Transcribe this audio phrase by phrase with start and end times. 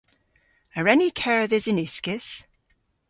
[0.77, 2.29] A wren ni kerdhes yn uskis?